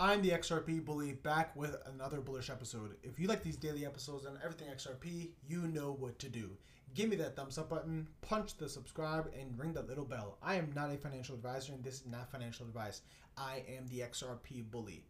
I'm 0.00 0.22
the 0.22 0.30
XRP 0.30 0.84
bully 0.84 1.14
back 1.14 1.56
with 1.56 1.76
another 1.92 2.20
bullish 2.20 2.50
episode. 2.50 2.94
If 3.02 3.18
you 3.18 3.26
like 3.26 3.42
these 3.42 3.56
daily 3.56 3.84
episodes 3.84 4.26
and 4.26 4.38
everything 4.44 4.68
XRP, 4.68 5.30
you 5.48 5.62
know 5.62 5.96
what 5.98 6.20
to 6.20 6.28
do. 6.28 6.50
Give 6.94 7.10
me 7.10 7.16
that 7.16 7.34
thumbs 7.34 7.58
up 7.58 7.70
button, 7.70 8.06
punch 8.20 8.56
the 8.56 8.68
subscribe, 8.68 9.28
and 9.36 9.58
ring 9.58 9.72
that 9.72 9.88
little 9.88 10.04
bell. 10.04 10.38
I 10.40 10.54
am 10.54 10.70
not 10.72 10.94
a 10.94 10.96
financial 10.96 11.34
advisor, 11.34 11.72
and 11.72 11.82
this 11.82 11.94
is 11.94 12.06
not 12.06 12.30
financial 12.30 12.64
advice. 12.64 13.02
I 13.36 13.64
am 13.76 13.88
the 13.88 13.98
XRP 13.98 14.70
bully. 14.70 15.02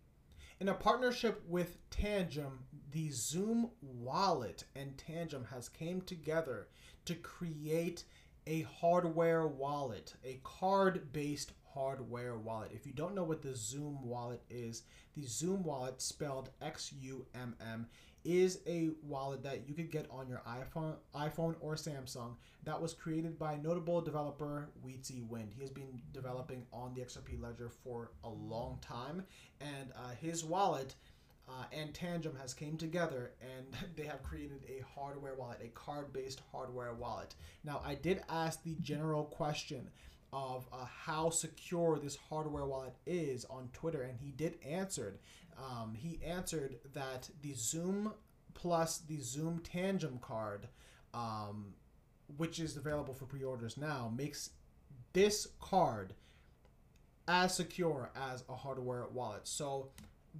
In 0.59 0.71
a 0.71 0.75
partnership 0.75 1.43
with 1.47 1.77
Tangem, 1.91 2.61
the 2.91 3.11
Xumm 3.11 3.69
wallet 3.83 4.65
and 4.75 4.97
Tangem 4.97 5.47
has 5.51 5.69
came 5.69 6.01
together 6.01 6.69
to 7.05 7.15
create 7.15 8.05
a 8.49 8.63
hardware 8.81 9.47
wallet, 9.47 10.15
a 10.25 10.41
card-based 10.43 11.53
hardware 11.75 12.39
wallet. 12.39 12.71
If 12.73 12.87
you 12.87 12.95
don't 12.95 13.15
know 13.15 13.23
what 13.23 13.43
the 13.43 13.51
Xumm 13.51 14.01
wallet 14.03 14.43
is, 14.49 14.85
the 15.15 15.25
Xumm 15.25 15.63
wallet, 15.63 16.01
spelled 16.01 16.49
X 16.63 16.93
U 16.99 17.27
M 17.35 17.55
M, 17.61 17.87
is 18.25 18.61
a 18.67 18.89
wallet 19.03 19.43
that 19.43 19.69
you 19.69 19.75
could 19.75 19.91
get 19.91 20.07
on 20.11 20.29
your 20.29 20.43
iPhone, 20.49 20.97
iPhone 21.15 21.57
or 21.61 21.75
Samsung. 21.75 22.37
That 22.65 22.81
was 22.81 22.95
created 22.95 23.39
by 23.39 23.57
notable 23.57 24.01
developer 24.01 24.71
Wietse 24.85 25.27
Wind. 25.29 25.53
He 25.55 25.61
has 25.61 25.71
been 25.71 26.01
developing 26.13 26.65
on 26.73 26.95
the 26.95 27.03
XRP 27.03 27.41
Ledger 27.41 27.71
for 27.85 28.13
a 28.25 28.31
long 28.31 28.79
time, 28.81 29.25
and 29.61 29.93
uh, 29.95 30.15
his 30.21 30.43
wallet. 30.43 30.95
Uh, 31.49 31.65
and 31.73 31.95
Tangem 31.95 32.39
has 32.41 32.53
came 32.53 32.77
together 32.77 33.33
and 33.41 33.67
they 33.97 34.05
have 34.05 34.23
created 34.23 34.65
a 34.69 34.85
hardware 34.95 35.35
wallet, 35.35 35.61
a 35.65 35.69
card-based 35.69 36.43
hardware 36.53 36.95
wallet. 36.95 37.35
Now, 37.65 37.81
I 37.85 37.95
did 37.95 38.23
ask 38.29 38.63
the 38.63 38.77
general 38.81 39.25
question 39.25 39.89
of 40.33 40.69
uh, 40.73 40.85
how 40.85 41.31
secure 41.31 41.99
this 41.99 42.17
hardware 42.29 42.67
wallet 42.67 42.95
is 43.07 43.47
on 43.47 43.71
Twitter, 43.73 44.03
and 44.03 44.19
he 44.19 44.31
did 44.31 44.59
answer. 44.67 45.19
Um, 45.57 45.95
he 45.95 46.21
answered 46.25 46.77
that 46.95 47.31
the 47.43 47.53
Xumm 47.53 48.13
plus 48.55 48.99
the 48.99 49.19
Xumm 49.19 49.61
Tangem 49.61 50.21
card, 50.21 50.69
um, 51.15 51.75
which 52.37 52.61
is 52.61 52.77
available 52.77 53.15
for 53.15 53.25
pre-orders 53.25 53.77
now, 53.77 54.13
makes 54.15 54.51
this 55.13 55.49
card 55.61 56.13
as 57.27 57.55
secure 57.55 58.11
as 58.17 58.45
a 58.49 58.55
hardware 58.55 59.07
wallet. 59.13 59.47
So 59.47 59.91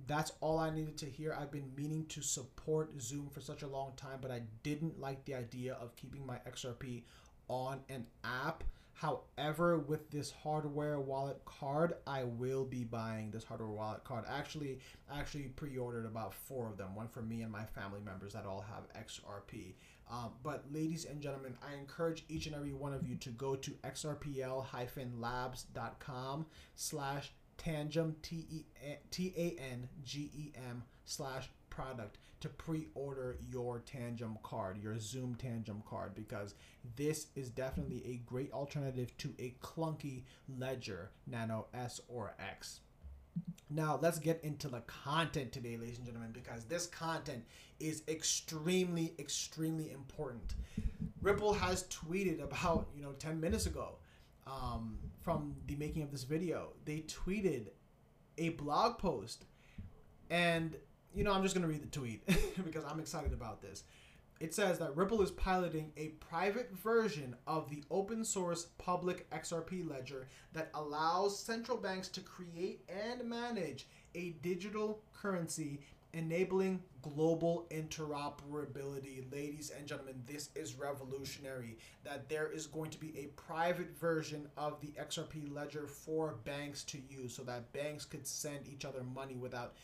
that's 0.07 0.33
all 0.41 0.59
I 0.59 0.71
needed 0.71 0.99
to 0.99 1.07
hear. 1.07 1.37
I've 1.39 1.51
been 1.51 1.71
meaning 1.77 2.07
to 2.07 2.23
support 2.23 2.97
Xumm 2.99 3.33
for 3.33 3.41
such 3.41 3.63
a 3.63 3.67
long 3.67 3.93
time, 3.97 4.19
but 4.21 4.31
I 4.31 4.43
didn't 4.63 5.01
like 5.01 5.25
the 5.25 5.35
idea 5.35 5.75
of 5.75 5.97
keeping 5.97 6.27
my 6.27 6.37
XRP 6.47 7.03
on 7.49 7.81
an 7.89 8.07
app 8.25 8.65
However, 8.99 9.79
with 9.79 10.11
this 10.11 10.33
hardware 10.33 10.99
wallet 10.99 11.45
card, 11.45 11.95
I 12.05 12.25
will 12.25 12.65
be 12.65 12.83
buying 12.83 13.31
this 13.31 13.45
hardware 13.45 13.71
wallet 13.71 14.03
card. 14.03 14.25
Actually, 14.29 14.81
actually 15.09 15.45
pre-ordered 15.45 16.05
about 16.05 16.35
four 16.35 16.69
of 16.69 16.77
them. 16.77 16.97
One 16.97 17.07
for 17.07 17.23
me 17.23 17.43
and 17.43 17.53
my 17.53 17.65
family 17.65 18.01
members 18.01 18.33
that 18.33 18.45
all 18.45 18.61
have 18.61 18.93
XRP. 19.01 19.75
Um, 20.11 20.33
but 20.43 20.65
ladies 20.73 21.05
and 21.05 21.21
gentlemen, 21.21 21.57
I 21.63 21.75
encourage 21.79 22.25
each 22.29 22.47
and 22.47 22.57
every 22.57 22.73
one 22.73 22.93
of 22.93 23.07
you 23.07 23.15
to 23.15 23.31
go 23.31 23.55
to 23.55 23.71
xrpl-labs.com 23.71 26.47
slash 26.75 27.33
tangem, 27.59 28.15
T-A-N-G-E-M 29.11 29.33
slash 31.05 31.51
product 31.71 32.19
to 32.41 32.49
pre-order 32.49 33.37
your 33.51 33.81
Tangem 33.81 34.41
card, 34.43 34.79
your 34.83 34.95
Xumm 34.95 35.37
Tangem 35.37 35.85
card, 35.85 36.15
because 36.15 36.55
this 36.97 37.27
is 37.35 37.51
definitely 37.51 38.03
a 38.07 38.17
great 38.29 38.53
alternative 38.53 39.17
to 39.19 39.35
a 39.39 39.55
clunky 39.61 40.23
Ledger 40.59 41.11
Nano 41.27 41.67
S 41.75 42.01
or 42.09 42.35
X. 42.39 42.81
Now, 43.71 43.99
let's 44.01 44.19
get 44.19 44.43
into 44.43 44.69
the 44.69 44.81
content 44.81 45.53
today, 45.53 45.77
ladies 45.77 45.99
and 45.99 46.07
gentlemen, 46.07 46.33
because 46.33 46.65
this 46.65 46.87
content 46.87 47.45
is 47.79 48.03
extremely, 48.09 49.15
extremely 49.19 49.93
important. 49.93 50.55
Ripple 51.21 51.53
has 51.53 51.85
tweeted 51.85 52.43
about, 52.43 52.89
you 52.97 53.03
know, 53.03 53.13
10 53.13 53.41
minutes 53.41 53.67
ago 53.67 53.97
um, 54.49 54.99
from 55.21 55.55
the 55.67 55.77
making 55.77 56.03
of 56.03 56.11
this 56.11 56.25
video. 56.25 56.73
They 56.85 57.01
tweeted 57.01 57.67
a 58.37 58.51
blog 58.51 58.99
post 58.99 59.45
and 60.31 60.77
you 61.15 61.25
know, 61.25 61.33
I'm 61.33 61.43
just 61.43 61.55
going 61.55 61.67
to 61.67 61.69
read 61.69 61.83
the 61.83 61.99
tweet 61.99 62.27
because 62.65 62.85
I'm 62.85 63.01
excited 63.01 63.33
about 63.33 63.63
this. 63.63 63.85
It 64.41 64.55
says 64.55 64.79
that 64.79 64.95
Ripple 64.95 65.21
is 65.23 65.33
piloting 65.33 65.91
a 65.97 66.09
private 66.21 66.71
version 66.73 67.35
of 67.47 67.69
the 67.69 67.83
open 67.91 68.25
source 68.25 68.67
public 68.79 69.29
XRP 69.31 69.89
ledger 69.89 70.29
that 70.53 70.71
allows 70.75 71.39
central 71.43 71.77
banks 71.77 72.07
to 72.09 72.21
create 72.21 72.89
and 72.89 73.29
manage 73.29 73.89
a 74.15 74.37
digital 74.43 75.03
currency 75.13 75.81
enabling 76.13 76.83
global 77.03 77.67
interoperability. 77.71 79.31
Ladies 79.33 79.73
and 79.77 79.87
gentlemen, 79.87 80.23
this 80.27 80.51
is 80.55 80.75
revolutionary. 80.75 81.79
That 82.05 82.29
there 82.29 82.51
is 82.51 82.67
going 82.67 82.91
to 82.91 82.99
be 82.99 83.13
a 83.19 83.27
private 83.41 83.99
version 83.99 84.49
of 84.57 84.81
the 84.81 84.93
XRP 85.01 85.53
ledger 85.55 85.87
for 85.87 86.37
banks 86.45 86.83
to 86.85 86.99
use 87.09 87.35
so 87.35 87.43
that 87.45 87.73
banks 87.73 88.05
could 88.05 88.27
send 88.27 88.69
each 88.69 88.85
other 88.85 89.03
money 89.03 89.37
without 89.37 89.75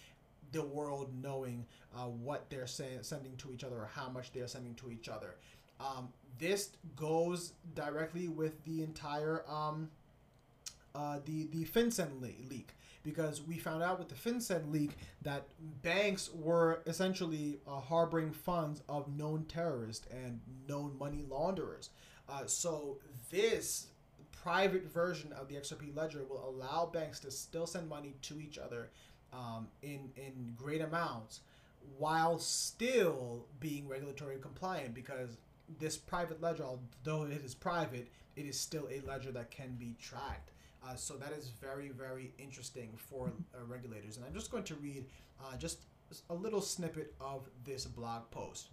the 0.52 0.64
world 0.64 1.10
knowing 1.20 1.66
uh, 1.96 2.04
what 2.04 2.48
they're 2.48 2.66
sending 2.66 3.36
to 3.36 3.52
each 3.52 3.64
other 3.64 3.76
or 3.76 3.90
how 3.92 4.08
much 4.08 4.32
they're 4.32 4.46
sending 4.46 4.74
to 4.76 4.90
each 4.90 5.08
other. 5.08 5.36
Um, 5.80 6.08
this 6.38 6.70
goes 6.96 7.52
directly 7.74 8.28
with 8.28 8.62
the 8.64 8.82
entire 8.82 9.44
um, 9.48 9.90
uh, 10.94 11.18
the 11.24 11.46
the 11.52 11.64
FinCEN 11.64 12.20
le- 12.20 12.48
leak 12.48 12.74
because 13.02 13.42
we 13.42 13.58
found 13.58 13.82
out 13.82 13.98
with 13.98 14.08
the 14.08 14.14
FinCEN 14.14 14.72
leak 14.72 14.92
that 15.22 15.46
banks 15.82 16.30
were 16.34 16.82
essentially 16.86 17.58
uh, 17.68 17.78
harboring 17.78 18.32
funds 18.32 18.82
of 18.88 19.14
known 19.14 19.44
terrorists 19.44 20.06
and 20.10 20.40
known 20.66 20.96
money 20.98 21.24
launderers. 21.28 21.90
Uh, 22.28 22.46
so 22.46 22.98
this 23.30 23.88
private 24.42 24.90
version 24.92 25.32
of 25.32 25.48
the 25.48 25.54
XRP 25.54 25.94
ledger 25.94 26.24
will 26.28 26.48
allow 26.48 26.86
banks 26.86 27.20
to 27.20 27.30
still 27.30 27.66
send 27.66 27.88
money 27.88 28.14
to 28.22 28.40
each 28.40 28.58
other 28.58 28.90
um, 29.32 29.68
in 29.82 30.10
in 30.16 30.54
great 30.56 30.80
amounts 30.80 31.40
while 31.98 32.38
still 32.38 33.46
being 33.60 33.86
regulatory 33.88 34.38
compliant 34.38 34.94
because 34.94 35.36
this 35.78 35.96
private 35.96 36.40
ledger 36.40 36.64
although 36.64 37.24
it 37.24 37.44
is 37.44 37.54
private 37.54 38.08
it 38.36 38.46
is 38.46 38.58
still 38.58 38.88
a 38.90 39.00
ledger 39.06 39.32
that 39.32 39.50
can 39.50 39.74
be 39.78 39.96
tracked 40.00 40.50
uh, 40.86 40.94
so 40.94 41.14
that 41.14 41.32
is 41.32 41.48
very 41.60 41.88
very 41.88 42.32
interesting 42.38 42.90
for 42.96 43.32
uh, 43.54 43.64
regulators 43.66 44.16
and 44.16 44.24
i'm 44.26 44.34
just 44.34 44.50
going 44.50 44.64
to 44.64 44.74
read 44.76 45.04
uh, 45.40 45.56
just 45.56 45.80
a 46.30 46.34
little 46.34 46.60
snippet 46.60 47.14
of 47.20 47.48
this 47.64 47.84
blog 47.84 48.22
post 48.30 48.68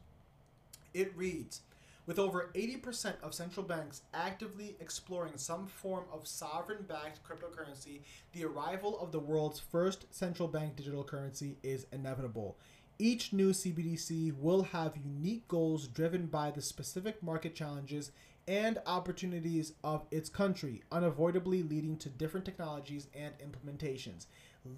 it 0.94 1.16
reads 1.16 1.62
with 2.08 2.18
over 2.18 2.50
80% 2.56 3.14
of 3.22 3.34
central 3.34 3.66
banks 3.66 4.02
actively 4.14 4.76
exploring 4.80 5.38
some 5.38 5.68
form 5.68 6.06
of 6.12 6.28
sovereign 6.28 6.84
backed 6.88 7.20
cryptocurrency, 7.24 8.02
the 8.34 8.44
arrival 8.44 9.00
of 9.00 9.12
the 9.12 9.20
world's 9.20 9.60
first 9.60 10.14
central 10.14 10.48
bank 10.48 10.76
digital 10.76 11.04
currency 11.04 11.58
is 11.62 11.86
inevitable. 11.92 12.58
Each 12.98 13.34
new 13.34 13.52
CBDC 13.52 14.38
will 14.38 14.64
have 14.64 14.98
unique 14.98 15.48
goals 15.48 15.88
driven 15.88 16.26
by 16.26 16.52
the 16.52 16.62
specific 16.62 17.22
market 17.22 17.56
challenges 17.56 18.12
and 18.48 18.82
opportunities 18.86 19.74
of 19.84 20.06
its 20.12 20.30
country, 20.30 20.82
unavoidably 20.92 21.64
leading 21.64 21.98
to 21.98 22.10
different 22.10 22.46
technologies 22.46 23.08
and 23.16 23.34
implementations 23.40 24.26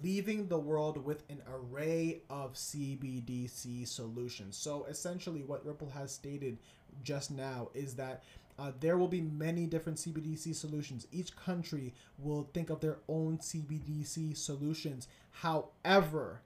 leaving 0.02 0.48
the 0.48 0.58
world 0.58 1.04
with 1.04 1.22
an 1.28 1.42
array 1.48 2.22
of 2.30 2.54
CBDC 2.54 3.86
solutions. 3.86 4.56
So 4.56 4.84
essentially, 4.84 5.42
what 5.42 5.64
Ripple 5.64 5.90
has 5.90 6.12
stated 6.12 6.58
just 7.02 7.30
now 7.30 7.68
is 7.74 7.94
that 7.96 8.24
uh, 8.58 8.72
there 8.80 8.96
will 8.96 9.08
be 9.08 9.20
many 9.20 9.66
different 9.66 9.98
CBDC 9.98 10.54
solutions. 10.54 11.06
Each 11.12 11.34
country 11.34 11.92
will 12.18 12.48
think 12.54 12.70
of 12.70 12.80
their 12.80 12.98
own 13.08 13.38
CBDC 13.38 14.36
solutions. 14.36 15.08
However, 15.30 16.40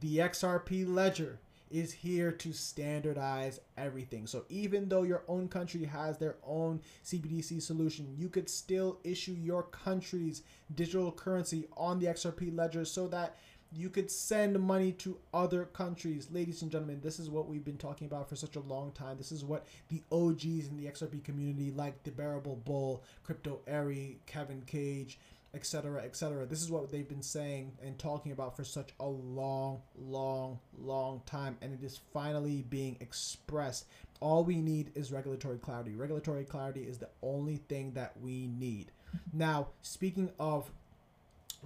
the 0.00 0.18
XRP 0.18 0.86
ledger 0.86 1.40
is 1.70 1.92
here 1.92 2.32
to 2.32 2.52
standardize 2.52 3.60
everything. 3.76 4.26
So 4.26 4.44
even 4.48 4.88
though 4.88 5.04
your 5.04 5.22
own 5.28 5.48
country 5.48 5.84
has 5.84 6.18
their 6.18 6.36
own 6.44 6.80
CBDC 7.04 7.62
solution, 7.62 8.14
you 8.16 8.28
could 8.28 8.50
still 8.50 8.98
issue 9.04 9.36
your 9.38 9.62
country's 9.62 10.42
digital 10.74 11.12
currency 11.12 11.66
on 11.76 11.98
the 11.98 12.06
XRP 12.06 12.56
ledger 12.56 12.84
so 12.84 13.06
that 13.08 13.36
you 13.72 13.88
could 13.88 14.10
send 14.10 14.58
money 14.58 14.90
to 14.92 15.16
other 15.32 15.64
countries. 15.66 16.26
Ladies 16.32 16.62
and 16.62 16.72
gentlemen, 16.72 17.00
this 17.02 17.20
is 17.20 17.30
what 17.30 17.48
we've 17.48 17.64
been 17.64 17.76
talking 17.76 18.08
about 18.08 18.28
for 18.28 18.34
such 18.34 18.56
a 18.56 18.60
long 18.60 18.90
time. 18.92 19.16
This 19.16 19.30
is 19.30 19.44
what 19.44 19.66
the 19.88 20.02
OGs 20.10 20.66
in 20.66 20.76
the 20.76 20.86
XRP 20.86 21.22
community, 21.22 21.70
like 21.70 22.02
the 22.02 22.10
Bearable 22.10 22.56
Bull, 22.64 23.04
Crypto 23.22 23.60
Eri, 23.68 24.18
Kevin 24.26 24.62
Cage, 24.66 25.20
etc., 25.54 26.02
etc. 26.02 26.46
This 26.46 26.62
is 26.62 26.70
what 26.70 26.90
they've 26.90 27.08
been 27.08 27.22
saying 27.22 27.72
and 27.82 27.98
talking 27.98 28.32
about 28.32 28.56
for 28.56 28.64
such 28.64 28.90
a 29.00 29.06
long, 29.06 29.82
long, 29.98 30.58
long 30.78 31.22
time, 31.26 31.56
and 31.60 31.72
it 31.72 31.84
is 31.84 32.00
finally 32.12 32.64
being 32.68 32.96
expressed. 33.00 33.86
All 34.20 34.44
we 34.44 34.60
need 34.60 34.92
is 34.94 35.10
regulatory 35.10 35.58
clarity. 35.58 35.94
Regulatory 35.94 36.44
clarity 36.44 36.82
is 36.82 36.98
the 36.98 37.08
only 37.22 37.56
thing 37.56 37.92
that 37.94 38.12
we 38.20 38.46
need. 38.46 38.92
Now, 39.32 39.68
speaking 39.82 40.30
of 40.38 40.70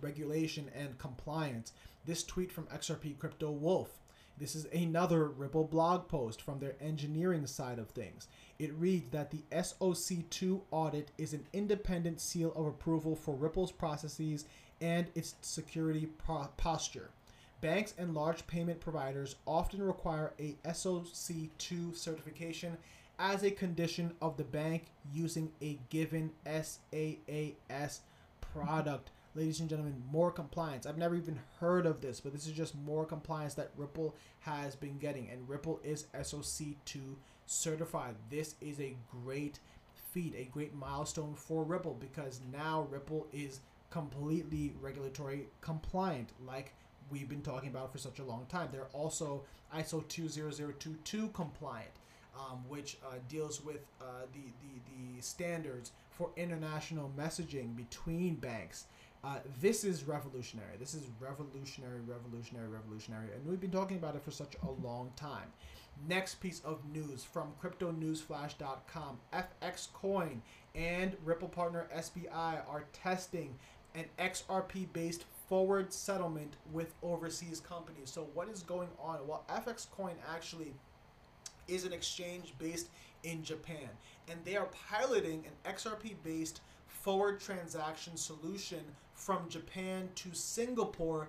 regulation 0.00 0.70
and 0.74 0.98
compliance. 0.98 1.72
This 2.06 2.22
tweet 2.22 2.52
from 2.52 2.66
XRP 2.66 3.18
Crypto 3.18 3.50
Wolf. 3.50 3.90
This 4.36 4.56
is 4.56 4.66
another 4.72 5.26
Ripple 5.26 5.64
blog 5.64 6.08
post 6.08 6.42
from 6.42 6.58
their 6.58 6.74
engineering 6.80 7.46
side 7.46 7.78
of 7.78 7.90
things. 7.90 8.26
It 8.58 8.74
reads 8.74 9.10
that 9.10 9.30
the 9.30 9.44
SOC2 9.52 10.62
audit 10.72 11.12
is 11.18 11.32
an 11.32 11.46
independent 11.52 12.20
seal 12.20 12.52
of 12.56 12.66
approval 12.66 13.14
for 13.14 13.34
Ripple's 13.34 13.70
processes 13.70 14.44
and 14.80 15.06
its 15.14 15.36
security 15.40 16.08
posture. 16.56 17.10
Banks 17.60 17.94
and 17.96 18.12
large 18.12 18.46
payment 18.46 18.80
providers 18.80 19.36
often 19.46 19.82
require 19.82 20.34
a 20.38 20.56
SOC2 20.64 21.96
certification 21.96 22.76
as 23.18 23.44
a 23.44 23.50
condition 23.50 24.12
of 24.20 24.36
the 24.36 24.44
bank 24.44 24.86
using 25.12 25.52
a 25.62 25.78
given 25.88 26.32
SaaS 26.44 28.00
product. 28.40 29.10
Ladies 29.36 29.58
and 29.58 29.68
gentlemen, 29.68 30.00
more 30.12 30.30
compliance. 30.30 30.86
I've 30.86 30.96
never 30.96 31.16
even 31.16 31.40
heard 31.58 31.86
of 31.86 32.00
this, 32.00 32.20
but 32.20 32.32
this 32.32 32.46
is 32.46 32.52
just 32.52 32.76
more 32.76 33.04
compliance 33.04 33.54
that 33.54 33.72
Ripple 33.76 34.14
has 34.38 34.76
been 34.76 34.96
getting, 34.98 35.28
and 35.28 35.48
Ripple 35.48 35.80
is 35.82 36.06
SOC2 36.14 37.16
certified. 37.44 38.14
This 38.30 38.54
is 38.60 38.78
a 38.78 38.96
great 39.24 39.58
feat, 40.12 40.36
a 40.38 40.44
great 40.44 40.72
milestone 40.72 41.34
for 41.34 41.64
Ripple 41.64 41.94
because 41.98 42.42
now 42.52 42.86
Ripple 42.92 43.26
is 43.32 43.58
completely 43.90 44.72
regulatory 44.80 45.48
compliant, 45.60 46.28
like 46.46 46.72
we've 47.10 47.28
been 47.28 47.42
talking 47.42 47.70
about 47.70 47.90
for 47.90 47.98
such 47.98 48.20
a 48.20 48.24
long 48.24 48.46
time. 48.46 48.68
They're 48.70 48.86
also 48.92 49.42
ISO 49.74 50.06
20022 50.06 51.30
compliant 51.34 51.90
um, 52.36 52.64
which 52.68 52.98
uh, 53.04 53.16
deals 53.28 53.64
with 53.64 53.84
uh, 54.00 54.26
the, 54.32 54.40
the, 54.62 55.16
the 55.16 55.22
standards 55.22 55.92
for 56.10 56.30
international 56.36 57.12
messaging 57.16 57.76
between 57.76 58.34
banks. 58.34 58.86
Uh, 59.24 59.38
this 59.62 59.84
is 59.84 60.04
revolutionary. 60.04 60.76
This 60.78 60.92
is 60.92 61.06
revolutionary, 61.18 62.00
revolutionary, 62.06 62.68
revolutionary. 62.68 63.28
And 63.34 63.46
we've 63.46 63.60
been 63.60 63.70
talking 63.70 63.96
about 63.96 64.16
it 64.16 64.22
for 64.22 64.30
such 64.30 64.54
a 64.62 64.86
long 64.86 65.12
time. 65.16 65.50
Next 66.06 66.40
piece 66.40 66.60
of 66.62 66.80
news 66.92 67.24
from 67.24 67.52
cryptonewsflash.com 67.62 69.18
FX 69.32 69.92
Coin 69.94 70.42
and 70.74 71.16
Ripple 71.24 71.48
partner 71.48 71.88
SBI 71.96 72.68
are 72.68 72.84
testing 72.92 73.54
an 73.94 74.04
XRP 74.18 74.92
based 74.92 75.24
forward 75.48 75.90
settlement 75.92 76.56
with 76.72 76.92
overseas 77.02 77.60
companies. 77.60 78.10
So, 78.10 78.26
what 78.34 78.48
is 78.50 78.62
going 78.62 78.88
on? 79.00 79.20
Well, 79.26 79.44
FX 79.48 79.90
Coin 79.90 80.16
actually 80.34 80.74
is 81.66 81.86
an 81.86 81.94
exchange 81.94 82.52
based 82.58 82.88
in 83.22 83.42
Japan, 83.42 83.88
and 84.28 84.38
they 84.44 84.56
are 84.56 84.68
piloting 84.90 85.44
an 85.46 85.72
XRP 85.72 86.16
based 86.22 86.60
forward 87.04 87.38
transaction 87.38 88.16
solution 88.16 88.80
from 89.12 89.46
Japan 89.50 90.08
to 90.14 90.32
Singapore 90.32 91.28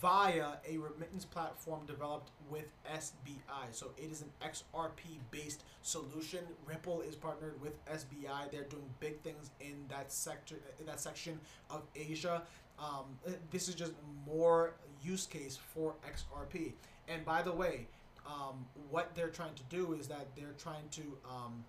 via 0.00 0.52
a 0.68 0.78
remittance 0.78 1.24
platform 1.24 1.80
developed 1.86 2.30
with 2.48 2.70
SBI. 2.88 3.66
So 3.72 3.90
it 3.96 4.12
is 4.12 4.22
an 4.22 4.30
XRP 4.40 5.18
based 5.32 5.64
solution. 5.82 6.44
Ripple 6.64 7.00
is 7.00 7.16
partnered 7.16 7.60
with 7.60 7.84
SBI. 7.86 8.52
They're 8.52 8.62
doing 8.62 8.88
big 9.00 9.20
things 9.22 9.50
in 9.60 9.86
that 9.88 10.12
sector 10.12 10.54
in 10.78 10.86
that 10.86 11.00
section 11.00 11.40
of 11.68 11.82
Asia. 11.96 12.42
Um, 12.78 13.18
this 13.50 13.68
is 13.68 13.74
just 13.74 13.94
more 14.24 14.74
use 15.02 15.26
case 15.26 15.58
for 15.74 15.96
XRP. 16.08 16.74
And 17.08 17.24
by 17.24 17.42
the 17.42 17.52
way, 17.52 17.88
um, 18.24 18.64
what 18.88 19.16
they're 19.16 19.30
trying 19.30 19.54
to 19.54 19.64
do 19.68 19.94
is 19.94 20.06
that 20.06 20.28
they're 20.36 20.54
trying 20.58 20.88
to 20.92 21.02
um, 21.28 21.64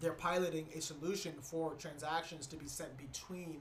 they're 0.00 0.12
piloting 0.12 0.66
a 0.74 0.80
solution 0.80 1.32
for 1.40 1.74
transactions 1.74 2.46
to 2.48 2.56
be 2.56 2.66
sent 2.66 2.96
between 2.96 3.60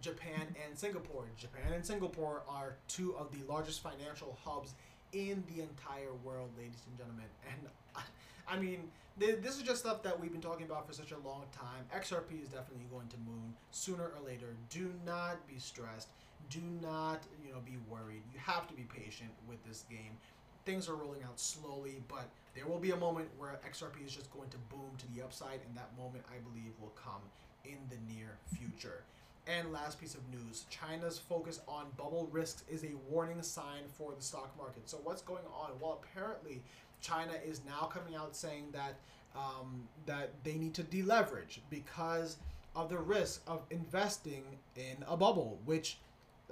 Japan 0.00 0.54
and 0.66 0.78
Singapore. 0.78 1.24
Japan 1.38 1.72
and 1.72 1.84
Singapore 1.84 2.42
are 2.48 2.76
two 2.88 3.14
of 3.16 3.30
the 3.32 3.44
largest 3.50 3.82
financial 3.82 4.36
hubs 4.44 4.74
in 5.12 5.42
the 5.54 5.62
entire 5.62 6.14
world, 6.24 6.50
ladies 6.56 6.82
and 6.88 6.98
gentlemen. 6.98 7.26
And 8.48 8.58
I 8.58 8.60
mean, 8.60 8.90
this 9.16 9.56
is 9.56 9.62
just 9.62 9.80
stuff 9.80 10.02
that 10.02 10.18
we've 10.18 10.32
been 10.32 10.40
talking 10.40 10.66
about 10.66 10.86
for 10.86 10.92
such 10.92 11.12
a 11.12 11.18
long 11.18 11.44
time. 11.52 11.84
XRP 11.94 12.42
is 12.42 12.48
definitely 12.48 12.86
going 12.90 13.06
to 13.08 13.16
moon 13.18 13.54
sooner 13.70 14.04
or 14.04 14.26
later. 14.26 14.56
Do 14.68 14.92
not 15.06 15.46
be 15.46 15.58
stressed. 15.58 16.08
Do 16.50 16.60
not, 16.82 17.22
you 17.46 17.52
know, 17.52 17.60
be 17.64 17.78
worried. 17.88 18.22
You 18.32 18.40
have 18.40 18.66
to 18.66 18.74
be 18.74 18.82
patient 18.82 19.30
with 19.48 19.64
this 19.64 19.84
game 19.88 20.18
things 20.64 20.88
are 20.88 20.94
rolling 20.94 21.22
out 21.22 21.38
slowly, 21.38 22.02
but 22.08 22.28
there 22.54 22.66
will 22.66 22.78
be 22.78 22.90
a 22.90 22.96
moment 22.96 23.28
where 23.38 23.58
XRP 23.68 24.04
is 24.04 24.14
just 24.14 24.30
going 24.32 24.48
to 24.50 24.58
boom 24.68 24.90
to 24.98 25.12
the 25.12 25.22
upside, 25.22 25.60
and 25.66 25.76
that 25.76 25.90
moment 25.96 26.24
I 26.30 26.38
believe 26.38 26.72
will 26.80 26.94
come 26.96 27.22
in 27.64 27.78
the 27.88 28.14
near 28.14 28.38
future. 28.54 29.04
And 29.46 29.72
last 29.72 30.00
piece 30.00 30.14
of 30.14 30.20
news 30.30 30.66
China's 30.70 31.18
focus 31.18 31.60
on 31.66 31.86
bubble 31.96 32.28
risks 32.30 32.62
is 32.70 32.84
a 32.84 32.92
warning 33.10 33.42
sign 33.42 33.82
for 33.88 34.12
the 34.16 34.22
stock 34.22 34.56
market. 34.56 34.88
So, 34.88 34.98
what's 35.02 35.22
going 35.22 35.44
on? 35.52 35.70
Well, 35.80 36.00
apparently, 36.02 36.62
China 37.00 37.32
is 37.44 37.60
now 37.66 37.86
coming 37.86 38.14
out 38.14 38.36
saying 38.36 38.66
that 38.72 38.94
um, 39.34 39.88
that 40.06 40.30
they 40.44 40.54
need 40.54 40.74
to 40.74 40.82
deleverage 40.82 41.60
because 41.70 42.36
of 42.76 42.88
the 42.88 42.98
risk 42.98 43.42
of 43.46 43.62
investing 43.70 44.44
in 44.76 45.04
a 45.08 45.16
bubble, 45.16 45.58
which 45.64 45.98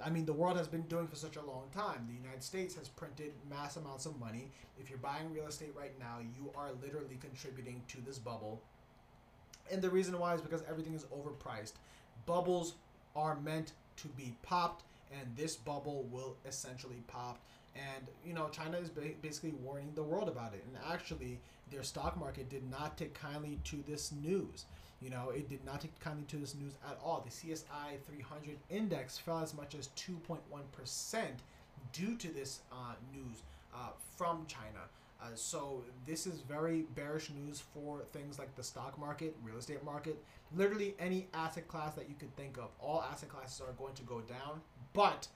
I 0.03 0.09
mean, 0.09 0.25
the 0.25 0.33
world 0.33 0.57
has 0.57 0.67
been 0.67 0.83
doing 0.83 1.07
for 1.07 1.15
such 1.15 1.35
a 1.35 1.41
long 1.41 1.65
time. 1.73 2.07
The 2.07 2.15
United 2.15 2.43
States 2.43 2.75
has 2.75 2.87
printed 2.87 3.31
mass 3.49 3.77
amounts 3.77 4.05
of 4.05 4.19
money. 4.19 4.51
If 4.79 4.89
you're 4.89 4.99
buying 4.99 5.33
real 5.33 5.47
estate 5.47 5.73
right 5.77 5.97
now, 5.99 6.17
you 6.19 6.51
are 6.55 6.69
literally 6.81 7.17
contributing 7.19 7.81
to 7.89 7.97
this 8.01 8.17
bubble. 8.17 8.61
And 9.71 9.81
the 9.81 9.89
reason 9.89 10.17
why 10.19 10.33
is 10.33 10.41
because 10.41 10.63
everything 10.67 10.93
is 10.93 11.05
overpriced. 11.05 11.73
Bubbles 12.25 12.75
are 13.15 13.39
meant 13.39 13.73
to 13.97 14.07
be 14.09 14.35
popped, 14.41 14.83
and 15.11 15.29
this 15.35 15.55
bubble 15.55 16.07
will 16.11 16.35
essentially 16.45 17.03
pop. 17.07 17.39
And, 17.75 18.07
you 18.25 18.33
know, 18.33 18.49
China 18.49 18.77
is 18.77 18.89
basically 18.89 19.51
warning 19.63 19.91
the 19.95 20.03
world 20.03 20.27
about 20.27 20.53
it. 20.53 20.63
And 20.65 20.77
actually, 20.91 21.39
their 21.69 21.83
stock 21.83 22.19
market 22.19 22.49
did 22.49 22.69
not 22.69 22.97
take 22.97 23.13
kindly 23.13 23.59
to 23.65 23.83
this 23.87 24.11
news. 24.11 24.65
You 25.01 25.09
know, 25.09 25.31
it 25.35 25.49
did 25.49 25.65
not 25.65 25.81
take 25.81 25.99
kindly 25.99 26.25
to 26.27 26.37
this 26.37 26.55
news 26.55 26.73
at 26.87 26.99
all. 27.03 27.25
The 27.25 27.31
CSI 27.31 27.99
300 28.07 28.57
index 28.69 29.17
fell 29.17 29.39
as 29.39 29.53
much 29.55 29.73
as 29.73 29.89
2.1% 29.97 30.37
due 31.91 32.15
to 32.15 32.27
this 32.27 32.61
uh, 32.71 32.93
news 33.11 33.41
uh, 33.73 33.89
from 34.15 34.45
China. 34.47 34.85
Uh, 35.21 35.27
so 35.35 35.83
this 36.05 36.25
is 36.25 36.41
very 36.41 36.83
bearish 36.95 37.29
news 37.29 37.61
for 37.73 38.01
things 38.11 38.39
like 38.39 38.55
the 38.55 38.63
stock 38.63 38.97
market, 38.99 39.35
real 39.43 39.57
estate 39.57 39.83
market, 39.83 40.17
literally 40.55 40.95
any 40.99 41.27
asset 41.33 41.67
class 41.67 41.93
that 41.93 42.09
you 42.09 42.15
could 42.19 42.35
think 42.35 42.57
of. 42.57 42.69
All 42.79 43.03
asset 43.03 43.29
classes 43.29 43.61
are 43.61 43.73
going 43.73 43.93
to 43.95 44.03
go 44.03 44.21
down, 44.21 44.61
but 44.93 45.27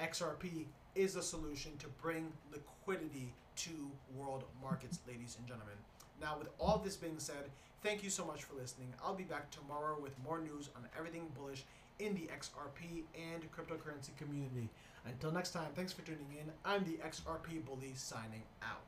XRP 0.00 0.66
is 0.94 1.16
a 1.16 1.22
solution 1.22 1.72
to 1.78 1.86
bring 2.00 2.32
liquidity 2.50 3.32
to 3.54 3.70
world 4.16 4.44
markets, 4.62 4.98
ladies 5.06 5.36
and 5.38 5.46
gentlemen. 5.46 5.74
Now, 6.20 6.36
with 6.38 6.48
all 6.58 6.78
this 6.78 6.96
being 6.96 7.18
said, 7.18 7.50
thank 7.82 8.02
you 8.02 8.10
so 8.10 8.24
much 8.24 8.44
for 8.44 8.54
listening. 8.54 8.92
I'll 9.02 9.14
be 9.14 9.24
back 9.24 9.50
tomorrow 9.50 9.98
with 10.00 10.12
more 10.24 10.40
news 10.40 10.70
on 10.76 10.86
everything 10.96 11.30
bullish 11.36 11.64
in 11.98 12.14
the 12.14 12.28
XRP 12.36 13.04
and 13.14 13.42
cryptocurrency 13.52 14.16
community. 14.16 14.68
Until 15.04 15.32
next 15.32 15.50
time, 15.50 15.70
thanks 15.74 15.92
for 15.92 16.02
tuning 16.02 16.26
in. 16.32 16.52
I'm 16.64 16.84
the 16.84 16.98
XRP 17.04 17.64
Bully 17.64 17.92
signing 17.94 18.42
out. 18.62 18.81